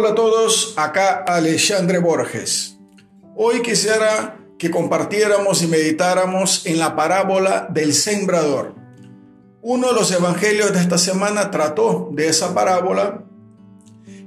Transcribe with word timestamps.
Hola 0.00 0.12
a 0.12 0.14
todos, 0.14 0.72
acá 0.76 1.24
Alexandre 1.26 1.98
Borges. 1.98 2.78
Hoy 3.36 3.60
quisiera 3.60 4.38
que 4.58 4.70
compartiéramos 4.70 5.62
y 5.62 5.66
meditáramos 5.66 6.64
en 6.64 6.78
la 6.78 6.96
parábola 6.96 7.68
del 7.70 7.92
sembrador. 7.92 8.74
Uno 9.60 9.88
de 9.88 9.92
los 9.92 10.10
evangelios 10.10 10.72
de 10.72 10.80
esta 10.80 10.96
semana 10.96 11.50
trató 11.50 12.08
de 12.12 12.28
esa 12.28 12.54
parábola, 12.54 13.24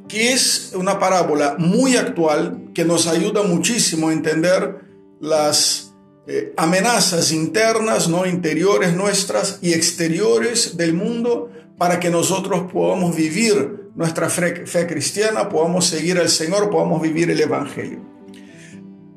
que 0.08 0.34
es 0.34 0.74
una 0.76 1.00
parábola 1.00 1.56
muy 1.58 1.98
actual 1.98 2.70
que 2.76 2.86
nos 2.86 3.08
ayuda 3.08 3.42
muchísimo 3.42 4.10
a 4.10 4.14
entender 4.14 4.80
las 5.20 5.96
eh, 6.28 6.54
amenazas 6.56 7.32
internas, 7.32 8.08
no 8.08 8.28
interiores 8.28 8.94
nuestras 8.94 9.58
y 9.64 9.74
exteriores 9.74 10.78
del 10.78 10.94
mundo 10.94 11.50
para 11.80 12.00
que 12.00 12.12
nosotros 12.12 12.72
podamos 12.72 13.16
vivir 13.16 13.83
nuestra 13.96 14.30
fe, 14.30 14.88
cristiana, 14.88 15.50
podamos 15.50 15.86
seguir 15.86 16.18
al 16.18 16.30
Señor, 16.30 16.70
podamos 16.70 17.02
vivir 17.02 17.30
el 17.30 17.40
Evangelio. 17.40 18.00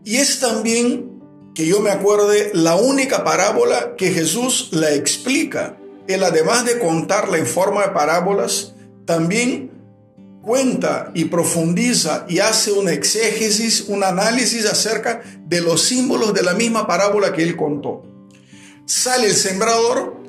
Y 0.04 0.16
es 0.16 0.38
también, 0.38 1.20
que 1.54 1.66
yo 1.66 1.80
me 1.80 1.90
acuerde, 1.90 2.50
la 2.54 2.76
única 2.76 3.24
parábola 3.24 3.94
que 3.96 4.10
Jesús 4.12 4.68
la 4.72 4.92
explica. 4.92 5.78
Él 6.06 6.22
además 6.22 6.64
de 6.64 6.78
contarla 6.78 7.38
en 7.38 7.46
forma 7.46 7.82
de 7.82 7.88
parábolas, 7.88 8.74
también 9.06 9.70
cuenta 10.42 11.10
y 11.12 11.24
profundiza 11.24 12.24
y 12.28 12.38
hace 12.38 12.70
una 12.70 12.92
exégesis, 12.92 13.86
un 13.88 14.04
análisis 14.04 14.64
acerca 14.66 15.22
de 15.44 15.60
los 15.60 15.82
símbolos 15.82 16.34
de 16.34 16.42
la 16.42 16.54
misma 16.54 16.86
parábola 16.86 17.32
que 17.32 17.42
él 17.42 17.56
contó. 17.56 18.04
Sale 18.84 19.26
el 19.26 19.34
sembrador 19.34 20.22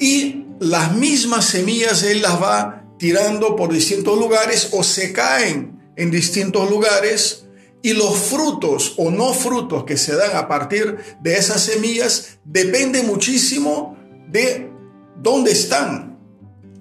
y 0.00 0.46
las 0.58 0.92
mismas 0.96 1.44
semillas 1.44 2.02
él 2.02 2.22
las 2.22 2.42
va 2.42 2.79
tirando 3.00 3.56
por 3.56 3.72
distintos 3.72 4.18
lugares 4.18 4.68
o 4.72 4.84
se 4.84 5.10
caen 5.10 5.92
en 5.96 6.10
distintos 6.10 6.68
lugares 6.70 7.46
y 7.82 7.94
los 7.94 8.14
frutos 8.14 8.92
o 8.98 9.10
no 9.10 9.32
frutos 9.32 9.84
que 9.84 9.96
se 9.96 10.14
dan 10.14 10.36
a 10.36 10.46
partir 10.46 10.98
de 11.22 11.34
esas 11.34 11.62
semillas 11.62 12.38
depende 12.44 13.02
muchísimo 13.02 13.96
de 14.28 14.70
dónde 15.16 15.52
están. 15.52 16.18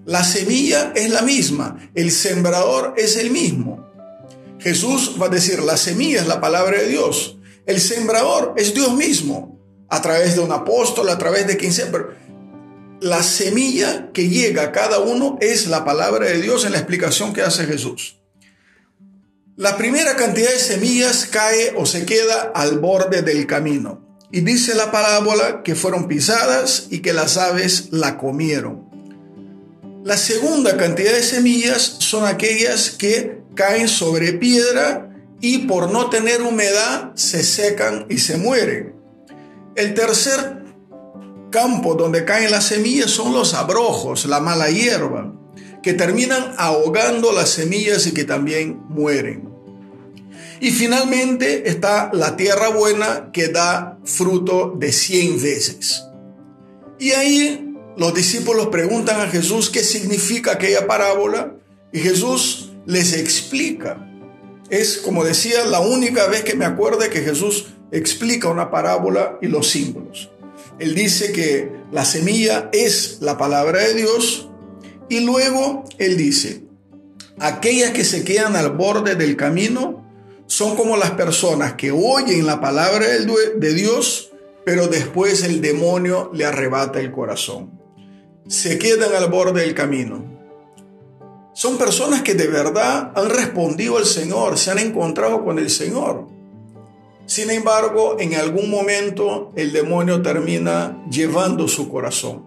La 0.06 0.26
semilla 0.26 0.92
es 0.94 1.10
la 1.10 1.22
misma, 1.22 1.90
el 1.96 2.12
sembrador 2.12 2.96
es 2.98 3.16
el 3.16 3.32
mismo. 3.32 3.88
Jesús 4.60 5.16
va 5.22 5.28
a 5.28 5.30
decir, 5.30 5.62
la 5.62 5.78
semilla 5.78 6.20
es 6.20 6.28
la 6.28 6.42
palabra 6.42 6.82
de 6.82 6.90
Dios, 6.90 7.38
el 7.66 7.80
sembrador 7.80 8.56
es 8.58 8.74
Dios 8.74 8.94
mismo, 8.94 9.58
a 9.88 10.02
través 10.02 10.36
de 10.36 10.42
un 10.42 10.52
apóstol, 10.52 11.08
a 11.08 11.18
través 11.18 11.48
de 11.48 11.56
quien 11.56 11.72
sea, 11.72 11.90
la 13.02 13.24
semilla 13.24 14.12
que 14.14 14.30
llega 14.30 14.64
a 14.64 14.72
cada 14.72 15.00
uno 15.00 15.38
es 15.42 15.68
la 15.68 15.86
palabra 15.86 16.28
de 16.28 16.42
Dios 16.42 16.66
en 16.66 16.74
la 16.74 16.80
explicación 16.80 17.34
que 17.34 17.42
hace 17.42 17.66
Jesús. 17.66 18.18
La 19.56 19.78
primera 19.78 20.16
cantidad 20.16 20.50
de 20.50 20.60
semillas 20.60 21.26
cae 21.26 21.74
o 21.76 21.86
se 21.86 22.06
queda 22.06 22.52
al 22.56 22.80
borde 22.80 23.22
del 23.22 23.46
camino. 23.46 24.08
Y 24.32 24.42
dice 24.42 24.76
la 24.76 24.92
parábola 24.92 25.64
que 25.64 25.76
fueron 25.76 26.08
pisadas 26.08 26.88
y 26.92 27.00
que 27.00 27.14
las 27.14 27.38
aves 27.38 27.90
la 27.92 28.18
comieron. 28.18 28.90
La 30.04 30.18
segunda 30.18 30.78
cantidad 30.78 31.12
de 31.12 31.24
semillas 31.24 31.98
son 32.00 32.26
aquellas 32.26 32.92
que 32.92 33.42
caen 33.56 33.90
sobre 33.90 34.34
piedra 34.34 35.10
y 35.42 35.60
por 35.60 35.92
no 35.92 36.10
tener 36.10 36.42
humedad 36.42 37.12
se 37.16 37.44
secan 37.44 38.06
y 38.10 38.20
se 38.20 38.38
mueren. 38.38 38.96
El 39.76 39.94
tercer 39.94 40.60
campo 41.50 41.96
donde 41.96 42.26
caen 42.26 42.52
las 42.52 42.68
semillas 42.68 43.12
son 43.12 43.34
los 43.34 43.54
abrojos, 43.54 44.26
la 44.26 44.40
mala 44.40 44.70
hierba, 44.70 45.34
que 45.82 45.94
terminan 45.94 46.54
ahogando 46.58 47.32
las 47.32 47.50
semillas 47.50 48.06
y 48.08 48.14
que 48.14 48.24
también 48.24 48.82
mueren. 48.90 49.50
Y 50.62 50.72
finalmente 50.72 51.70
está 51.70 52.10
la 52.14 52.36
tierra 52.36 52.70
buena 52.70 53.32
que 53.32 53.48
da 53.48 53.98
fruto 54.04 54.76
de 54.78 54.92
cien 54.92 55.42
veces. 55.42 56.04
Y 57.00 57.12
ahí 57.12 57.76
los 57.96 58.14
discípulos 58.14 58.68
preguntan 58.68 59.22
a 59.22 59.28
Jesús 59.28 59.70
qué 59.70 59.82
significa 59.84 60.54
aquella 60.54 60.86
parábola 60.86 61.56
y 61.94 62.00
Jesús 62.00 62.72
les 62.86 63.14
explica. 63.14 64.06
Es, 64.70 64.98
como 64.98 65.24
decía, 65.24 65.66
la 65.66 65.80
única 65.80 66.28
vez 66.28 66.44
que 66.44 66.56
me 66.56 66.66
acuerdo 66.66 67.00
que 67.10 67.22
Jesús 67.22 67.68
explica 67.92 68.50
una 68.50 68.70
parábola 68.70 69.38
y 69.42 69.48
los 69.48 69.70
símbolos. 69.70 70.30
Él 70.80 70.96
dice 70.96 71.32
que 71.32 71.72
la 71.92 72.06
semilla 72.06 72.70
es 72.72 73.18
la 73.22 73.38
palabra 73.38 73.82
de 73.82 73.94
Dios 73.96 74.50
y 75.10 75.22
luego 75.22 75.84
él 75.98 76.18
dice, 76.18 76.64
aquellas 77.40 77.92
que 77.92 78.04
se 78.04 78.24
quedan 78.24 78.56
al 78.56 78.72
borde 78.72 79.16
del 79.16 79.36
camino 79.36 80.06
son 80.48 80.76
como 80.76 80.98
las 80.98 81.12
personas 81.12 81.74
que 81.74 81.92
oyen 81.92 82.46
la 82.46 82.62
palabra 82.62 83.06
de 83.08 83.74
Dios, 83.74 84.32
pero 84.66 84.88
después 84.88 85.44
el 85.44 85.62
demonio 85.62 86.32
le 86.34 86.46
arrebata 86.46 87.00
el 87.00 87.12
corazón. 87.12 87.80
Se 88.48 88.80
quedan 88.80 89.14
al 89.16 89.30
borde 89.30 89.62
del 89.62 89.76
camino. 89.76 90.40
Son 91.54 91.78
personas 91.78 92.22
que 92.22 92.36
de 92.36 92.48
verdad 92.48 93.12
han 93.16 93.30
respondido 93.30 93.98
al 93.98 94.06
Señor, 94.06 94.58
se 94.58 94.72
han 94.72 94.80
encontrado 94.80 95.44
con 95.44 95.60
el 95.60 95.70
Señor 95.70 96.39
sin 97.30 97.52
embargo, 97.52 98.18
en 98.20 98.34
algún 98.34 98.72
momento 98.72 99.52
el 99.56 99.72
demonio 99.72 100.24
termina 100.24 101.00
llevando 101.12 101.68
su 101.68 101.88
corazón. 101.88 102.44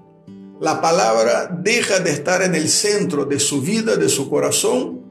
La 0.61 0.81
palabra 0.81 1.57
deja 1.63 2.01
de 2.01 2.11
estar 2.11 2.43
en 2.43 2.57
el 2.57 2.69
centro 2.69 3.25
de 3.25 3.39
su 3.39 3.63
vida, 3.63 3.95
de 3.95 4.09
su 4.09 4.29
corazón, 4.29 5.03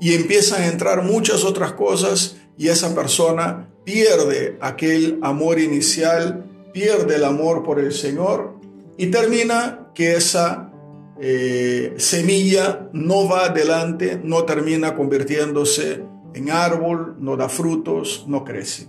y 0.00 0.14
empiezan 0.14 0.62
a 0.62 0.66
entrar 0.66 1.04
muchas 1.04 1.44
otras 1.44 1.74
cosas 1.74 2.38
y 2.58 2.66
esa 2.66 2.92
persona 2.92 3.70
pierde 3.84 4.58
aquel 4.60 5.20
amor 5.22 5.60
inicial, 5.60 6.44
pierde 6.72 7.14
el 7.14 7.24
amor 7.24 7.62
por 7.62 7.78
el 7.78 7.92
Señor 7.92 8.56
y 8.96 9.12
termina 9.12 9.92
que 9.94 10.16
esa 10.16 10.72
eh, 11.20 11.94
semilla 11.98 12.88
no 12.92 13.28
va 13.28 13.44
adelante, 13.44 14.20
no 14.24 14.42
termina 14.42 14.96
convirtiéndose 14.96 16.02
en 16.34 16.50
árbol, 16.50 17.14
no 17.20 17.36
da 17.36 17.48
frutos, 17.48 18.24
no 18.26 18.42
crece. 18.42 18.88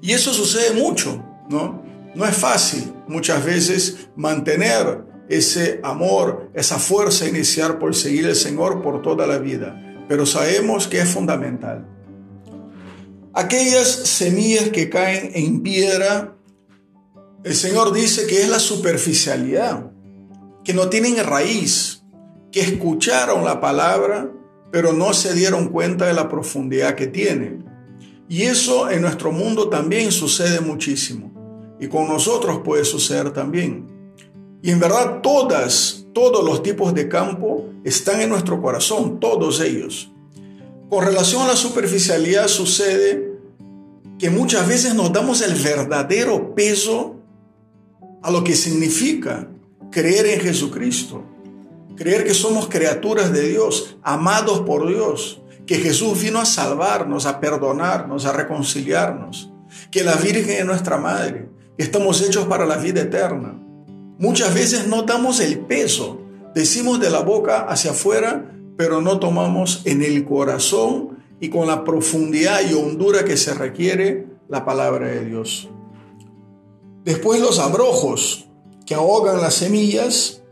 Y 0.00 0.12
eso 0.12 0.32
sucede 0.32 0.80
mucho, 0.80 1.24
¿no? 1.48 1.82
No 2.14 2.24
es 2.24 2.36
fácil 2.36 2.92
muchas 3.06 3.44
veces 3.44 4.08
mantener 4.16 5.04
ese 5.28 5.80
amor, 5.84 6.50
esa 6.54 6.78
fuerza 6.78 7.26
inicial 7.26 7.78
por 7.78 7.94
seguir 7.94 8.26
al 8.26 8.34
Señor 8.34 8.82
por 8.82 9.00
toda 9.00 9.26
la 9.26 9.38
vida, 9.38 9.80
pero 10.08 10.26
sabemos 10.26 10.88
que 10.88 11.00
es 11.00 11.08
fundamental. 11.08 11.86
Aquellas 13.32 13.88
semillas 13.88 14.70
que 14.70 14.90
caen 14.90 15.30
en 15.34 15.62
piedra, 15.62 16.36
el 17.44 17.54
Señor 17.54 17.92
dice 17.92 18.26
que 18.26 18.42
es 18.42 18.48
la 18.48 18.58
superficialidad, 18.58 19.92
que 20.64 20.74
no 20.74 20.88
tienen 20.88 21.24
raíz, 21.24 22.02
que 22.50 22.60
escucharon 22.60 23.44
la 23.44 23.60
palabra, 23.60 24.32
pero 24.72 24.92
no 24.92 25.14
se 25.14 25.32
dieron 25.34 25.68
cuenta 25.68 26.06
de 26.06 26.12
la 26.12 26.28
profundidad 26.28 26.96
que 26.96 27.06
tienen. 27.06 27.69
Y 28.30 28.44
eso 28.44 28.88
en 28.88 29.02
nuestro 29.02 29.32
mundo 29.32 29.68
también 29.68 30.12
sucede 30.12 30.60
muchísimo. 30.60 31.32
Y 31.80 31.88
con 31.88 32.06
nosotros 32.06 32.60
puede 32.64 32.84
suceder 32.84 33.32
también. 33.32 33.88
Y 34.62 34.70
en 34.70 34.78
verdad 34.78 35.20
todas, 35.20 36.06
todos 36.14 36.44
los 36.44 36.62
tipos 36.62 36.94
de 36.94 37.08
campo 37.08 37.64
están 37.82 38.20
en 38.20 38.28
nuestro 38.28 38.62
corazón, 38.62 39.18
todos 39.18 39.60
ellos. 39.60 40.12
Con 40.88 41.04
relación 41.04 41.42
a 41.42 41.48
la 41.48 41.56
superficialidad 41.56 42.46
sucede 42.46 43.32
que 44.16 44.30
muchas 44.30 44.68
veces 44.68 44.94
nos 44.94 45.12
damos 45.12 45.40
el 45.42 45.60
verdadero 45.60 46.54
peso 46.54 47.16
a 48.22 48.30
lo 48.30 48.44
que 48.44 48.54
significa 48.54 49.50
creer 49.90 50.26
en 50.26 50.40
Jesucristo, 50.40 51.24
creer 51.96 52.22
que 52.22 52.34
somos 52.34 52.68
criaturas 52.68 53.32
de 53.32 53.48
Dios, 53.48 53.96
amados 54.04 54.60
por 54.60 54.86
Dios, 54.86 55.39
que 55.66 55.76
Jesús 55.76 56.20
vino 56.20 56.38
a 56.38 56.44
salvarnos, 56.44 57.26
a 57.26 57.40
perdonarnos, 57.40 58.26
a 58.26 58.32
reconciliarnos, 58.32 59.52
que 59.90 60.02
la 60.02 60.16
Virgen 60.16 60.58
es 60.58 60.66
nuestra 60.66 60.96
Madre, 60.96 61.48
estamos 61.78 62.20
hechos 62.22 62.46
para 62.46 62.66
la 62.66 62.76
vida 62.76 63.02
eterna. 63.02 63.54
Muchas 64.18 64.52
veces 64.54 64.86
no 64.86 65.02
damos 65.02 65.40
el 65.40 65.60
peso, 65.60 66.20
decimos 66.54 67.00
de 67.00 67.10
la 67.10 67.20
boca 67.20 67.66
hacia 67.68 67.92
afuera, 67.92 68.52
pero 68.76 69.00
no 69.00 69.18
tomamos 69.18 69.82
en 69.84 70.02
el 70.02 70.24
corazón 70.24 71.18
y 71.40 71.48
con 71.48 71.66
la 71.66 71.84
profundidad 71.84 72.60
y 72.68 72.74
hondura 72.74 73.24
que 73.24 73.36
se 73.36 73.54
requiere 73.54 74.26
la 74.48 74.64
palabra 74.64 75.08
de 75.08 75.24
Dios. 75.24 75.68
Después 77.04 77.40
los 77.40 77.58
abrojos 77.58 78.48
que 78.84 78.94
ahogan 78.94 79.40
las 79.40 79.54
semillas 79.54 80.42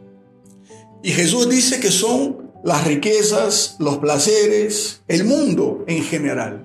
y 1.03 1.11
Jesús 1.11 1.49
dice 1.49 1.81
que 1.81 1.91
son 1.91 2.38
las 2.65 2.87
riquezas, 2.87 3.77
los 3.79 3.99
placeres, 3.99 5.03
el 5.09 5.25
mundo 5.25 5.85
en 5.87 6.03
general. 6.03 6.65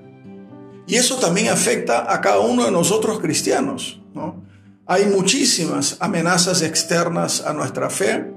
Y 0.87 0.95
eso 0.95 1.17
también 1.17 1.49
afecta 1.49 2.11
a 2.13 2.19
cada 2.21 2.39
uno 2.39 2.65
de 2.65 2.71
nosotros 2.71 3.19
cristianos. 3.19 4.01
¿no? 4.13 4.43
Hay 4.85 5.05
muchísimas 5.05 5.97
amenazas 5.99 6.61
externas 6.61 7.41
a 7.41 7.53
nuestra 7.53 7.89
fe. 7.89 8.31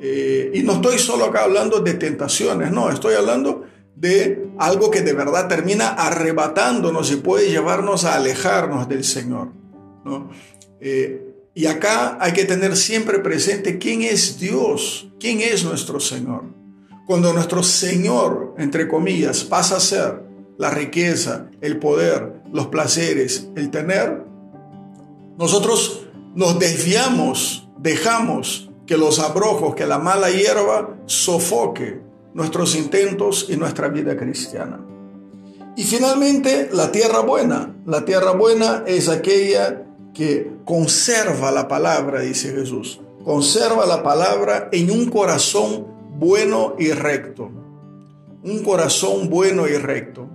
Eh, 0.00 0.50
y 0.54 0.62
no 0.62 0.74
estoy 0.74 0.98
solo 0.98 1.26
acá 1.26 1.44
hablando 1.44 1.78
de 1.78 1.94
tentaciones, 1.94 2.72
no, 2.72 2.90
estoy 2.90 3.14
hablando 3.14 3.64
de 3.94 4.48
algo 4.58 4.90
que 4.90 5.02
de 5.02 5.12
verdad 5.12 5.46
termina 5.46 5.90
arrebatándonos 5.90 7.12
y 7.12 7.16
puede 7.16 7.50
llevarnos 7.50 8.04
a 8.04 8.16
alejarnos 8.16 8.88
del 8.88 9.04
Señor. 9.04 9.52
Eh, 10.80 11.32
y 11.54 11.66
acá 11.66 12.18
hay 12.20 12.32
que 12.32 12.44
tener 12.44 12.76
siempre 12.76 13.20
presente 13.20 13.78
quién 13.78 14.02
es 14.02 14.40
Dios, 14.40 15.08
quién 15.20 15.40
es 15.40 15.62
nuestro 15.62 16.00
Señor. 16.00 16.61
Cuando 17.06 17.32
nuestro 17.32 17.62
Señor, 17.62 18.54
entre 18.58 18.88
comillas, 18.88 19.44
pasa 19.44 19.76
a 19.76 19.80
ser 19.80 20.22
la 20.58 20.70
riqueza, 20.70 21.50
el 21.60 21.78
poder, 21.78 22.42
los 22.52 22.68
placeres, 22.68 23.48
el 23.56 23.70
tener, 23.70 24.24
nosotros 25.38 26.06
nos 26.34 26.58
desviamos, 26.58 27.68
dejamos 27.78 28.70
que 28.86 28.96
los 28.96 29.18
abrojos, 29.18 29.74
que 29.74 29.86
la 29.86 29.98
mala 29.98 30.30
hierba 30.30 30.96
sofoque 31.06 32.00
nuestros 32.34 32.74
intentos 32.74 33.46
y 33.48 33.56
nuestra 33.56 33.88
vida 33.88 34.16
cristiana. 34.16 34.80
Y 35.76 35.84
finalmente, 35.84 36.68
la 36.72 36.92
tierra 36.92 37.20
buena. 37.20 37.74
La 37.86 38.04
tierra 38.04 38.32
buena 38.32 38.84
es 38.86 39.08
aquella 39.08 39.84
que 40.14 40.52
conserva 40.64 41.50
la 41.50 41.68
palabra, 41.68 42.20
dice 42.20 42.52
Jesús. 42.52 43.00
Conserva 43.24 43.86
la 43.86 44.02
palabra 44.02 44.68
en 44.72 44.90
un 44.90 45.08
corazón 45.08 45.86
bueno 46.22 46.76
y 46.78 46.92
recto. 46.92 47.50
Un 48.44 48.62
corazón 48.62 49.28
bueno 49.28 49.66
y 49.66 49.72
recto. 49.72 50.28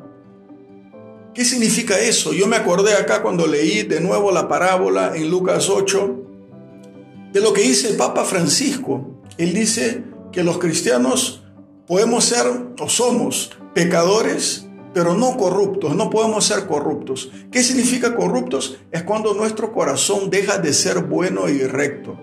¿Qué 1.33 1.45
significa 1.45 1.97
eso? 1.97 2.33
Yo 2.33 2.45
me 2.45 2.57
acordé 2.57 2.93
acá 2.93 3.21
cuando 3.21 3.47
leí 3.47 3.83
de 3.83 4.01
nuevo 4.01 4.33
la 4.33 4.49
parábola 4.49 5.15
en 5.15 5.29
Lucas 5.29 5.69
8 5.69 6.15
de 7.31 7.39
lo 7.39 7.53
que 7.53 7.61
dice 7.61 7.87
el 7.87 7.95
Papa 7.95 8.25
Francisco. 8.25 9.21
Él 9.37 9.53
dice 9.53 10.03
que 10.33 10.43
los 10.43 10.57
cristianos 10.57 11.45
podemos 11.87 12.25
ser 12.25 12.45
o 12.77 12.89
somos 12.89 13.51
pecadores, 13.73 14.67
pero 14.93 15.13
no 15.13 15.37
corruptos, 15.37 15.95
no 15.95 16.09
podemos 16.09 16.43
ser 16.43 16.67
corruptos. 16.67 17.31
¿Qué 17.49 17.63
significa 17.63 18.13
corruptos? 18.13 18.77
Es 18.91 19.03
cuando 19.03 19.33
nuestro 19.33 19.71
corazón 19.71 20.29
deja 20.29 20.57
de 20.57 20.73
ser 20.73 21.05
bueno 21.05 21.47
y 21.47 21.59
recto. 21.59 22.19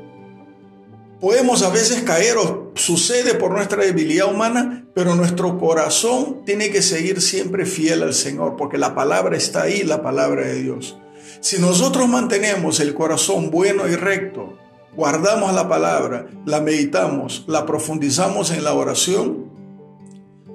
Podemos 1.18 1.62
a 1.62 1.70
veces 1.70 2.02
caer 2.02 2.36
sucede 2.74 3.34
por 3.34 3.52
nuestra 3.52 3.84
debilidad 3.84 4.32
humana, 4.32 4.86
pero 4.94 5.14
nuestro 5.14 5.58
corazón 5.58 6.44
tiene 6.44 6.70
que 6.70 6.82
seguir 6.82 7.20
siempre 7.20 7.66
fiel 7.66 8.02
al 8.02 8.14
Señor, 8.14 8.56
porque 8.56 8.78
la 8.78 8.94
palabra 8.94 9.36
está 9.36 9.62
ahí, 9.62 9.82
la 9.82 10.02
palabra 10.02 10.46
de 10.46 10.62
Dios. 10.62 10.98
Si 11.40 11.60
nosotros 11.60 12.08
mantenemos 12.08 12.80
el 12.80 12.94
corazón 12.94 13.50
bueno 13.50 13.88
y 13.88 13.96
recto, 13.96 14.58
guardamos 14.96 15.52
la 15.54 15.68
palabra, 15.68 16.26
la 16.46 16.60
meditamos, 16.60 17.44
la 17.46 17.66
profundizamos 17.66 18.50
en 18.50 18.64
la 18.64 18.74
oración, 18.74 19.50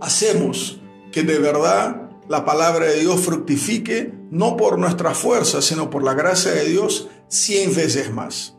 hacemos 0.01 0.81
que 1.12 1.24
de 1.24 1.39
verdad 1.39 2.10
la 2.27 2.45
palabra 2.45 2.86
de 2.86 3.00
Dios 3.00 3.21
fructifique, 3.21 4.13
no 4.30 4.56
por 4.56 4.77
nuestra 4.77 5.13
fuerza, 5.13 5.62
sino 5.62 5.89
por 5.89 6.04
la 6.04 6.13
gracia 6.13 6.51
de 6.51 6.66
Dios, 6.66 7.10
cien 7.27 7.74
veces 7.74 8.12
más. 8.12 8.56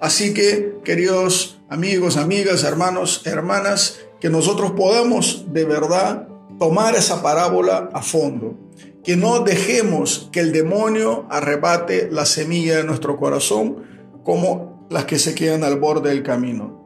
Así 0.00 0.32
que, 0.32 0.78
queridos 0.84 1.57
amigos, 1.68 2.16
amigas, 2.16 2.64
hermanos, 2.64 3.22
hermanas, 3.26 4.00
que 4.20 4.30
nosotros 4.30 4.72
podamos 4.72 5.44
de 5.52 5.64
verdad 5.64 6.28
tomar 6.58 6.94
esa 6.94 7.22
parábola 7.22 7.90
a 7.92 8.02
fondo. 8.02 8.58
Que 9.04 9.16
no 9.16 9.40
dejemos 9.40 10.28
que 10.32 10.40
el 10.40 10.52
demonio 10.52 11.26
arrebate 11.30 12.08
la 12.10 12.26
semilla 12.26 12.78
de 12.78 12.84
nuestro 12.84 13.16
corazón 13.16 13.84
como 14.24 14.86
las 14.90 15.04
que 15.04 15.18
se 15.18 15.34
quedan 15.34 15.64
al 15.64 15.78
borde 15.78 16.10
del 16.10 16.22
camino. 16.22 16.84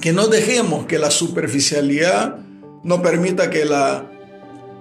Que 0.00 0.12
no 0.12 0.28
dejemos 0.28 0.86
que 0.86 0.98
la 0.98 1.10
superficialidad 1.10 2.38
no 2.84 3.02
permita 3.02 3.50
que 3.50 3.64
la 3.64 4.10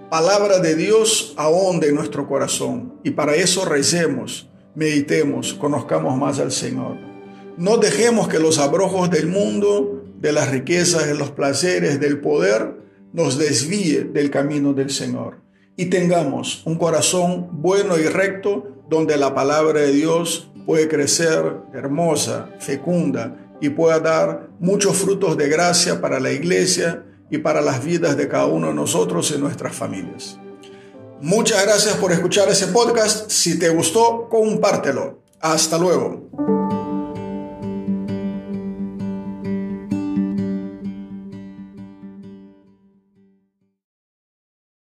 palabra 0.10 0.60
de 0.60 0.76
Dios 0.76 1.34
ahonde 1.38 1.90
en 1.90 1.96
nuestro 1.96 2.28
corazón. 2.28 3.00
Y 3.04 3.12
para 3.12 3.36
eso 3.36 3.66
recemos, 3.66 4.50
meditemos, 4.76 5.54
conozcamos 5.54 6.16
más 6.18 6.40
al 6.40 6.52
Señor. 6.52 7.17
No 7.58 7.78
dejemos 7.78 8.28
que 8.28 8.38
los 8.38 8.60
abrojos 8.60 9.10
del 9.10 9.28
mundo, 9.28 10.04
de 10.20 10.32
las 10.32 10.52
riquezas, 10.52 11.08
de 11.08 11.16
los 11.16 11.32
placeres, 11.32 12.00
del 12.00 12.20
poder, 12.20 12.78
nos 13.14 13.40
desvíe 13.40 14.04
del 14.04 14.30
camino 14.30 14.74
del 14.74 14.92
Señor. 14.92 15.42
Y 15.76 15.86
tengamos 15.86 16.62
un 16.66 16.76
corazón 16.76 17.50
bueno 17.54 17.98
y 17.98 18.04
recto 18.04 18.84
donde 18.88 19.18
la 19.18 19.34
palabra 19.34 19.82
de 19.82 19.92
Dios 19.92 20.52
puede 20.68 20.88
crecer 20.88 21.58
hermosa, 21.74 22.52
fecunda 22.60 23.56
y 23.60 23.70
pueda 23.70 24.00
dar 24.00 24.50
muchos 24.60 24.96
frutos 24.98 25.36
de 25.36 25.50
gracia 25.50 26.00
para 26.00 26.20
la 26.20 26.32
iglesia 26.32 27.06
y 27.32 27.40
para 27.40 27.62
las 27.62 27.84
vidas 27.84 28.18
de 28.18 28.28
cada 28.28 28.46
uno 28.46 28.68
de 28.68 28.76
nosotros 28.76 29.34
y 29.36 29.40
nuestras 29.40 29.76
familias. 29.76 30.38
Muchas 31.22 31.64
gracias 31.66 31.96
por 31.96 32.12
escuchar 32.12 32.50
ese 32.50 32.68
podcast. 32.68 33.32
Si 33.32 33.58
te 33.58 33.70
gustó, 33.70 34.28
compártelo. 34.30 35.24
Hasta 35.40 35.80
luego. 35.80 36.57